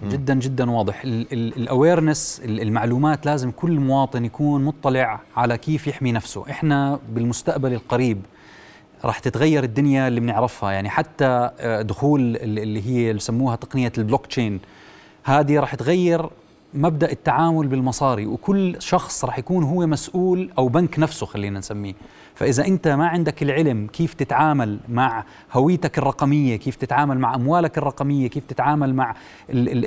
[0.08, 1.02] جدا جدا واضح.
[1.04, 6.44] ال awareness المعلومات لازم كل مواطن يكون مطلع على كيف يحمي نفسه.
[6.50, 8.22] إحنا بالمستقبل القريب
[9.04, 10.72] راح تتغير الدنيا اللي بنعرفها.
[10.72, 14.60] يعني حتى آه، دخول ال- اللي هي اللي بسموها تقنية البلوك تشين
[15.24, 16.30] هذه راح تغير
[16.74, 21.94] مبدأ التعامل بالمصاري وكل شخص راح يكون هو مسؤول أو بنك نفسه خلينا نسميه.
[22.34, 28.28] فإذا أنت ما عندك العلم كيف تتعامل مع هويتك الرقمية كيف تتعامل مع أموالك الرقمية
[28.28, 29.14] كيف تتعامل مع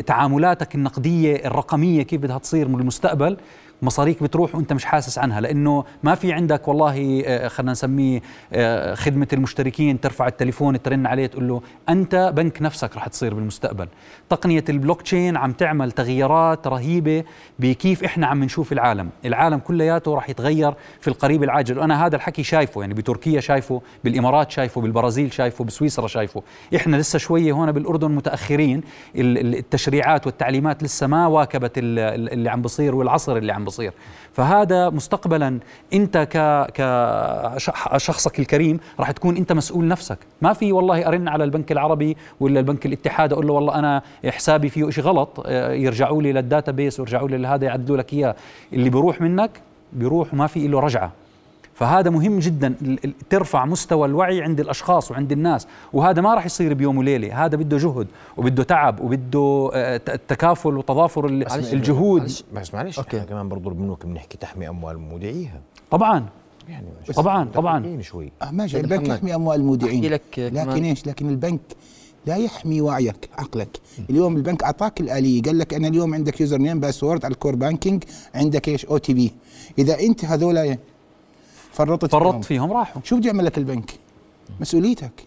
[0.05, 3.37] تعاملاتك النقدية الرقمية كيف بدها تصير بالمستقبل
[3.81, 8.21] مصاريك بتروح وانت مش حاسس عنها لأنه ما في عندك والله آه، خلينا نسميه
[8.53, 13.87] آه، خدمة المشتركين ترفع التليفون ترن عليه تقول له أنت بنك نفسك رح تصير بالمستقبل.
[14.29, 17.23] تقنية البلوك تشين عم تعمل تغييرات رهيبة
[17.59, 19.09] بكيف إحنا عم نشوف العالم.
[19.25, 21.79] العالم كلياته رح يتغير في القريب العاجل.
[21.79, 26.43] وأنا هذا الحكي شايفه يعني بتركيا شايفه بالإمارات شايفه بالبرازيل شايفه بسويسرا شايفه.
[26.75, 28.81] إحنا لسه شوية هون بالأردن متأخرين
[29.15, 33.65] ال- ال- التشريعات والتعليمات لسه ما واكبت ال- ال- اللي عم بصير والعصر اللي عم
[33.67, 33.93] بصير.
[34.33, 35.59] فهذا مستقبلا
[35.93, 36.27] أنت
[36.73, 40.17] كشخصك الكريم راح تكون أنت مسؤول نفسك.
[40.41, 44.69] ما في والله أرن على البنك العربي ولا البنك الاتحاد أقول له والله أنا حسابي
[44.69, 48.35] فيه شيء غلط آه، يرجعوا لي لل database ويرجعوا لي لهذا يعدلوا لك إياه.
[48.73, 49.51] اللي بيروح منك
[49.93, 51.11] بيروح وما في له رجعة.
[51.77, 55.67] فهذا مهم جدا ال- ال- ترفع مستوى الوعي عند الأشخاص وعند الناس.
[55.93, 57.45] وهذا ما راح يصير بيوم وليلة.
[57.45, 61.25] هذا بده جهد وبده تعب وبده آه، ت- تكافل وتضافر
[61.73, 62.21] الجهود.
[62.21, 62.99] معلش بس معلش.
[62.99, 65.61] إحنا كمان برضو بنوك بنحكي تحمي أموال مودعيها
[65.91, 66.25] طبعا.
[66.69, 68.01] يعني طبعا طبعا.
[68.01, 68.31] شوي.
[68.41, 68.79] آه ماشي.
[68.79, 69.07] البنك.
[69.07, 70.05] يحمي أموال المودعين.
[70.05, 70.83] لك لكن.
[70.83, 71.61] إيش؟ لكن البنك
[72.25, 73.79] لا يحمي وعيك عقلك.
[74.09, 75.41] اليوم البنك أعطاك الآلية.
[75.41, 78.03] قال لك أنا اليوم عندك user name password على ال core banking
[78.35, 79.31] عندك إيش؟ OTP
[79.79, 80.77] إذا أنت هذول
[81.77, 82.71] فرطت فرطت فيهم.
[82.73, 83.01] راحوا.
[83.05, 83.91] شو بده يعمل لك البنك؟
[84.59, 85.26] مسؤوليتك.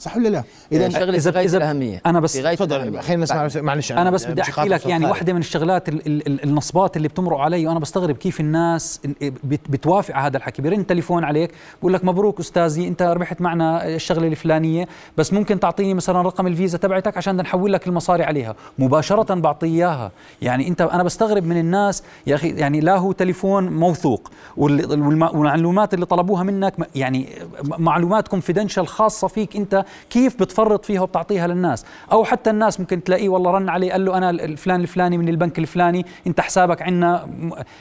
[0.00, 2.02] صح ولا لا؟ إذا شغله في غاية الأهمية.
[2.06, 3.00] أنا بس تفضل.
[3.02, 5.06] خلينا نسمع معلش أنا بس بدي أحكي لك يعني.
[5.06, 9.00] واحدة من الشغلات ال ال ال النصبات اللي بتمرق علي وأنا بستغرب كيف الناس
[9.44, 10.62] بت بتوافق على هذا الحكي.
[10.62, 15.94] بيرن تليفون عليك بقول لك مبروك أستاذي أنت ربحت معنا الشغلة الفلانية بس ممكن تعطيني
[15.94, 18.54] مثلا رقم الفيزا تبعتك عشان بدنا نحول لك المصاري عليها.
[18.78, 20.12] مباشرة بعطيه إياها.
[20.42, 25.34] يعني انت أنا بستغرب من الناس يا أخي يعني لا هو تليفون موثوق وال- والم-
[25.34, 27.28] والمعلومات اللي طلبوها منك يعني
[27.64, 31.84] معلومات confidential خاصة فيك أنت كيف بتفرط فيها وبتعطيها للناس.
[32.12, 35.58] أو حتى الناس ممكن تلاقيه والله رن عليه قال له أنا الفلان الفلاني من البنك
[35.58, 37.26] الفلاني أنت حسابك عندنا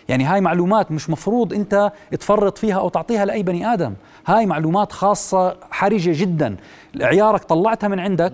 [0.09, 3.93] يعني هاي معلومات مش مفروض أنت تفرط فيها أو تعطيها لأي بني آدم.
[4.25, 6.55] هاي معلومات خاصة حرجة جدا.
[7.01, 8.33] عيارك طلعتها من عندك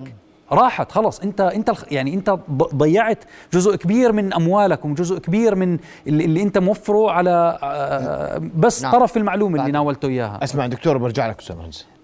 [0.52, 1.20] راحت خلص.
[1.20, 2.40] أنت أنت يعني أنت
[2.76, 8.84] ضيعت جزء كبير من اموالك وجزء كبير من اللي, اللي أنت موفره على آه، بس
[8.84, 8.92] نعم.
[8.92, 10.44] طرف المعلومة اللي ناولته إياها.
[10.44, 11.82] أسمع دكتور برجع لك أستاذ مهندس.
[11.82, 11.95] آه،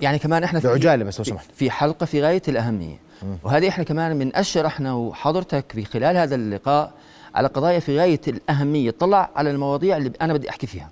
[0.00, 1.46] يعني كمان إحنا في بعجالة بس لو في- سمحت.
[1.54, 3.00] في حلقة في غاية الأهمية.
[3.44, 6.92] وهذه إحنا كمان من اشر إحنا وحضرتك في خلال هذا اللقاء
[7.34, 8.90] على قضايا في غاية الأهمية.
[8.90, 10.90] طلع على المواضيع اللي أنا بدي أحكي فيها.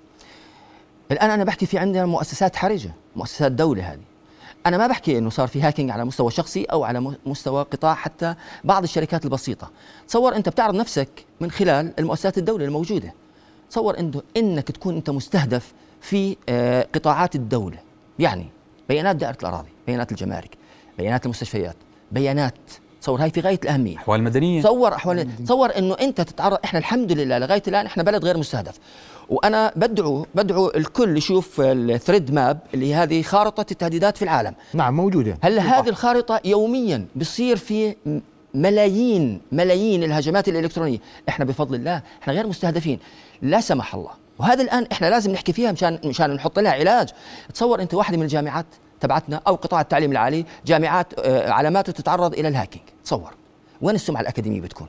[1.11, 3.99] الآن أنا بحكي في عندنا مؤسسات حرجة مؤسسات دولة هذه.
[4.65, 8.35] أنا ما بحكي إنه صار في هاكينج على مستوى شخصي أو على مستوى قطاع حتى
[8.63, 9.69] بعض الشركات البسيطة.
[10.07, 11.09] تصور أنت بتعرض نفسك
[11.41, 13.13] من خلال المؤسسات الدولة الموجودة.
[13.69, 17.77] تصور إنه إنك تكون أنت مستهدف في آه، قطاعات الدولة.
[18.19, 18.45] يعني
[18.89, 20.57] بيانات دائرة الأراضي بيانات الجمارك
[20.97, 21.75] بيانات المستشفيات
[22.11, 22.53] بيانات
[23.01, 23.97] تصور هاي في غاية الأهمية.
[23.97, 24.61] أحوال مدنية.
[24.61, 28.79] تصور أحوال تصور إنه أنت تتعرض إحنا الحمد لله لغاية الآن إحنا بلد غير مستهدف.
[29.29, 34.55] وأنا بدعو بدعو الكل يشوف ال threat map اللي هي هذه خارطة التهديدات في العالم.
[34.73, 35.37] نعم موجودة.
[35.41, 37.95] هلا هذه الخارطة يوميا بصير في
[38.53, 40.97] ملايين ملايين الهجمات الإلكترونية؟
[41.29, 42.99] إحنا بفضل الله إحنا غير مستهدفين.
[43.41, 47.09] لا سمح الله وهذا الآن إحنا لازم نحكي فيها مشان مشان نحط لها علاج.
[47.53, 48.65] تصور أنت واحدة من الجامعات
[48.99, 52.83] تبعتنا أو قطاع التعليم العالي جامعات آه، علاماته تتعرض إلى ال hacking.
[53.03, 53.33] تصور.
[53.81, 54.87] وين السمعة الأكاديمية بتكون؟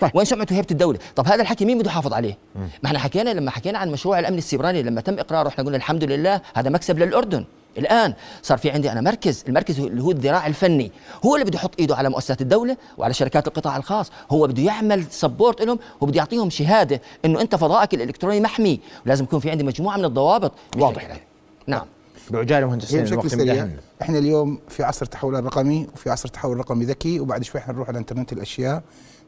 [0.00, 0.10] طيب.
[0.14, 3.50] وين سمعته هيبه الدولة طب هذا الحكي مين بده يحافظ عليه؟ ما إحنا حكينا لما
[3.50, 7.44] حكينا عن مشروع الأمن السيبراني لما تم إقراره إحنا قلنا الحمد لله هذا مكسب للأردن.
[7.78, 10.92] الآن صار في عندي أنا مركز المركز هو- اللي هو الذراع الفني.
[11.24, 14.10] هو اللي بده يحط إيده على مؤسسات الدولة وعلى شركات القطاع الخاص.
[14.30, 18.80] هو بده يعمل سبورت لهم وبده يعطيهم شهادة إنه أنت فضائك الإلكتروني محمي.
[19.06, 20.52] ولازم يكون في عندي مجموعة من الضوابط.
[20.76, 21.20] واضح.
[21.66, 21.86] نعم.
[22.30, 23.68] بعجالة مهندسين بشكل الوقت سريع
[24.02, 27.98] إحنا اليوم في عصر تحول رقمي وفي عصر تحول رقمي ذكي وبعد شوي حنروح على
[27.98, 28.82] إنترنت الأشياء.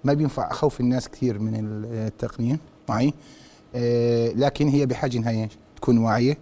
[0.05, 1.55] ما بينفع أخوف الناس كثير من
[1.93, 3.15] التقنية معي؟
[3.75, 6.39] آه، لكن هي بحاجة إنها؟ تكون واعية.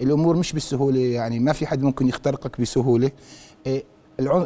[0.00, 3.10] الأمور مش بالسهولة يعني ما في حد ممكن يخترقك بسهولة.
[3.66, 3.82] آه،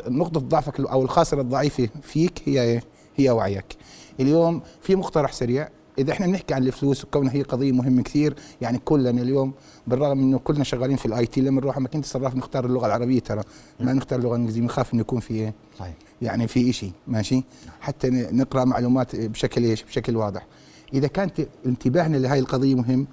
[0.09, 2.83] نقطه ضعفك أو الخاصره الضعيفة فيك هي إيه؟
[3.16, 3.76] هي وعيك.
[4.20, 5.68] اليوم في مقترح سريع.
[5.98, 9.52] إذا إحنا بنحكي عن الفلوس وكونها هي قضية مهمة كثير يعني كلنا اليوم
[9.87, 13.42] بالرغم إنه كلنا شغالين في ال IT لما نروح مكان صراف نختار اللغة العربية ترى.
[13.81, 15.94] ما نختار اللغة الإنجليزية بنخاف إنه يكون في إيه؟ صحيح.
[16.22, 17.44] يعني في شيء ماشي؟
[17.81, 20.46] حتى نقرأ معلومات بشكل إيش؟ بشكل واضح.
[20.94, 23.07] إذا كانت انتباهنا لهذه القضية مهم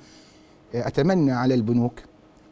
[0.73, 1.99] أتمنى على البنوك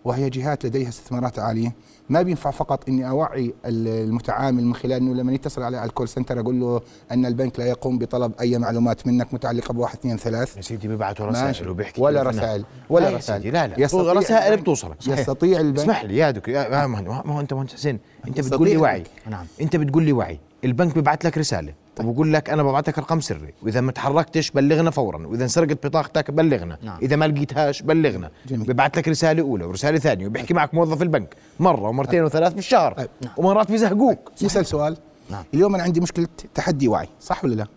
[0.06, 1.76] وهي جهات لديها استثمارات عالية.
[2.10, 6.40] ما بينفع فقط إني أوعي ال- المتعامل من خلال إنه لما يتصل على الكول سنتر
[6.40, 10.58] أقول له أن البنك لا يقوم بطلب أي معلومات منك متعلقة بواحد اثنين ثلاث.
[10.58, 11.50] يا سيدي بيبعتوا ماشي.
[11.50, 13.54] رسائل وبيحكي ولا رسائل ولا رسائل.
[13.54, 13.80] لا لا.
[13.80, 15.02] يستطيع رسائل بتوصلك.
[15.02, 15.20] صحيح.
[15.20, 18.78] يستطيع البنك اسمح لي يا دكتور يا ما هو أنت مهندس حسين أنت بتقول لي
[18.78, 19.04] وعي.
[19.30, 19.46] نعم.
[19.62, 20.40] أنت بتقول لي وعي.
[20.64, 21.74] البنك بيبعت لك رسالة.
[22.00, 23.54] وبقول لك أنا ببعت لك رقم سري.
[23.64, 25.28] وإذا ما تحركتش بلغنا فورا.
[25.28, 26.78] وإذا انسرقت بطاقتك بلغنا.
[26.82, 26.98] نعم.
[27.02, 28.32] إذا ما لقيتهاش بلغنا.
[28.48, 28.68] جميل.
[28.68, 32.94] ببعت لك رسالة أولى ورسالة ثانية وبيحكي معك موظف البنك مرة ومرتين وثلاث بالشهر.
[32.94, 33.10] طيب.
[33.38, 34.98] ومرات بيزهقوك نسال سؤال.
[35.30, 35.44] نعم.
[35.54, 37.08] اليوم أنا عندي مشكلة تحدي وعي.
[37.22, 37.68] صح ولا لا؟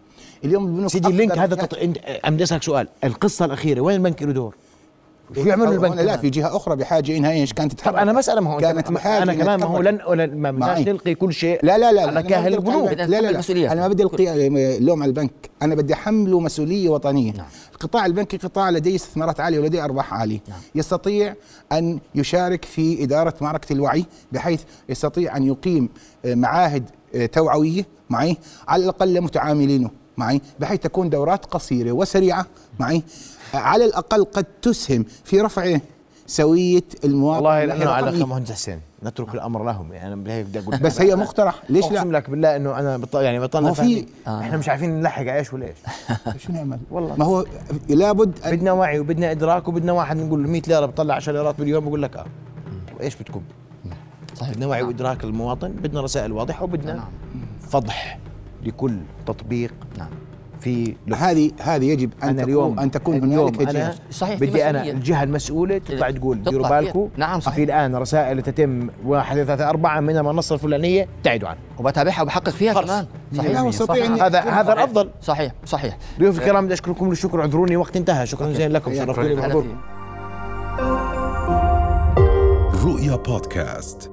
[0.44, 1.74] اليوم البنوك سيدي اللينك هذا تط...
[2.24, 2.88] انت أسألك سؤال.
[3.04, 4.54] القصة الأخيرة وين البنك له دور؟
[5.34, 8.12] شو يعمل أو- البنك لا؟ في جهة أخرى بحاجة إنها إيش كانت تتحرك طب أنا
[8.12, 9.82] مساله ما هو كانت بحاجه أنا كمان ما هو.
[10.14, 10.78] لن ما بدناش.
[10.88, 13.72] نلقي كل شيء لا لا لا على أنا كاهل البنوك لا لا لا.
[13.72, 15.30] أنا ما بدي ألقي اللوم على البنك
[15.62, 17.46] أنا بدي أحمله مسؤولية وطنية نعم.
[17.72, 20.58] القطاع البنكي قطاع لديه استثمارات عالية ولديه أرباح عالية نعم.
[20.74, 21.34] يستطيع
[21.72, 25.88] أن يشارك في إدارة معركة الوعي بحيث يستطيع أن يقيم
[26.24, 26.84] آه، معاهد
[27.14, 28.36] آه، توعوية معي
[28.68, 32.46] على الأقل لمتعاملينه معي بحيث تكون دورات قصيرة وسريعة
[32.80, 33.02] معي.
[33.54, 35.78] آه، على الأقل قد تسهم في رفع
[36.26, 38.24] سوية المواطن والله لأنه على.
[38.24, 39.92] مهندس حسين نترك الأمر لهم.
[39.92, 41.62] يعني أنا هيك بدي أقول بس هي مقترح.
[41.68, 43.00] ليش لا؟ اقسم لك بالله إنه أنا.
[43.14, 45.76] يعني بطلنا في- إحنا مش عارفين نلحق على إيش ولا إيش
[46.46, 47.16] شو نعمل؟ والله.
[47.16, 47.46] ما هو
[47.88, 51.54] لابد أن بدنا وعي وبدنا إدراك وبدنا واحد نقول له 100 ليرة بطلع 10 ليرات
[51.58, 52.26] باليوم بقول لك آه.
[53.00, 53.42] وإيش بدكم؟
[54.34, 54.88] صحيح بدنا وعي نعم.
[54.88, 57.08] وإدراك المواطن بدنا رسائل واضحة وبدنا نعم.
[57.70, 58.18] فضح.
[58.66, 59.74] لكل تطبيق.
[59.98, 60.08] نعم.
[60.60, 63.94] في هذه هذه يجب أن تكون اليوم أن تكون اليوم هنالك أنا جهة.
[64.10, 64.82] صحيح، بدي أنا.
[64.82, 66.68] الجهة المسؤولة تطلع تقول ديروا.
[66.68, 67.54] بالكم نعم، صحيح.
[67.56, 71.60] في الآن رسائل تتم واحد اثنين ثلاثة أربعة من المنصة الفلانية ابتعدوا عنها.
[71.78, 72.86] وبتابعها وبحقق فيها خلص.
[72.86, 73.06] كمان.
[73.72, 74.06] صحيح.
[74.06, 75.10] ان هذا هذا الأفضل.
[75.22, 75.52] صحيح.
[75.66, 75.98] صحيح.
[76.18, 78.26] ضيوف الكرام بدي أشكركم الشكر اعذروني وقت انتهى.
[78.26, 78.94] شكرا جزيلا لكم.
[78.94, 79.04] شكراً.
[79.04, 79.76] شرفتوني أنا بحضوركم
[82.84, 84.10] رؤيا بودكاست.